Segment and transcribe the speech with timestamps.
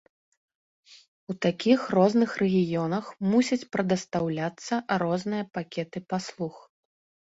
[1.33, 4.73] У такіх розных рэгіёнах мусяць прадастаўляцца
[5.07, 6.55] розныя пакеты паслуг.